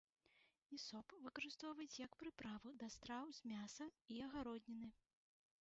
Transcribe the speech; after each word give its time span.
Ісоп 0.77 1.07
выкарыстоўваюць 1.25 1.99
як 2.07 2.17
прыправу 2.23 2.73
да 2.85 2.91
страў 2.97 3.25
з 3.41 3.53
мяса 3.53 3.85
і 4.17 4.21
агародніны. 4.31 4.89